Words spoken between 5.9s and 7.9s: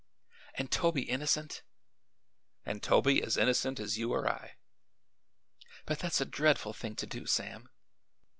that's a dreadful thing to do, Sam!"